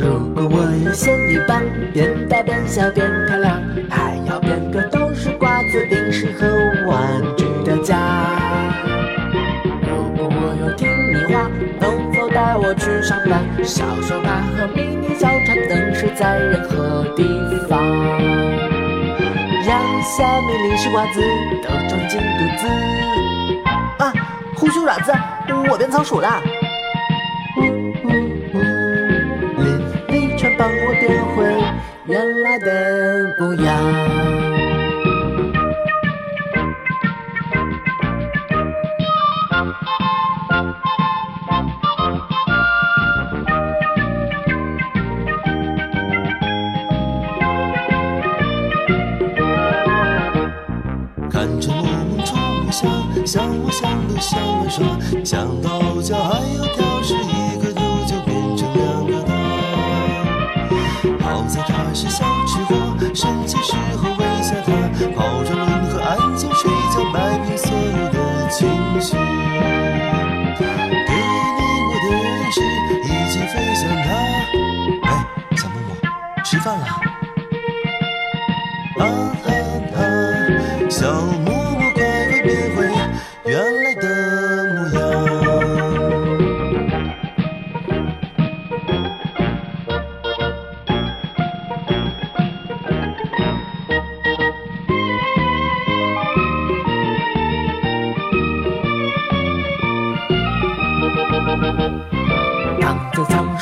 [0.00, 1.62] 如果我有仙女棒，
[1.92, 3.60] 变大变小变漂亮，
[3.90, 6.48] 还要变个都是瓜子、零食和
[6.88, 7.98] 玩具的家。
[9.82, 13.44] 如果我有听你话，能否带我去上班？
[13.62, 17.22] 小手帕和迷你小船，能是在任何地
[17.68, 17.78] 方。
[19.62, 21.20] 让虾米、零食、瓜子
[21.62, 22.66] 都装进肚子。
[23.98, 24.10] 啊，
[24.56, 25.12] 胡须爪子，
[25.70, 26.40] 我变仓鼠了。
[33.20, 33.66] 的模样。
[51.30, 52.88] 看着梦梦冲我笑，
[53.26, 54.84] 想我想的想玩耍，
[55.24, 59.32] 想到家还要调试一个头就变成两个大。
[61.22, 62.74] 好在他是小吃货，
[76.60, 76.86] 饭了。
[78.98, 79.04] 啊
[79.46, 79.50] 啊
[79.96, 80.00] 啊，
[80.90, 81.12] 小
[81.44, 81.59] 木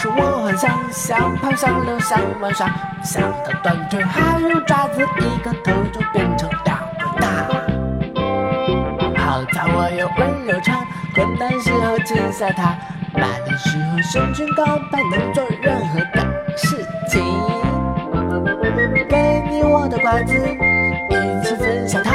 [0.00, 2.70] 是，我幻想，想跑想溜想玩耍，
[3.02, 7.26] 想到断腿还有爪子，一个头就变成两个大。
[9.16, 10.86] 好在我有温柔肠，
[11.16, 12.78] 困难时候亲下它，
[13.12, 16.24] 难的时候伸拳高拍，能做任何的
[16.56, 16.76] 事
[17.08, 17.20] 情。
[19.08, 20.32] 给你我的瓜子，
[21.10, 22.12] 一起分享它。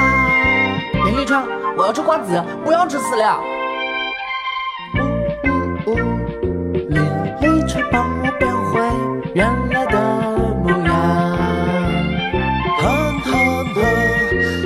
[1.03, 3.43] 连力唱，我要吃瓜子，不要吃饲料。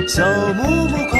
[0.08, 0.24] 小
[0.54, 1.17] 木木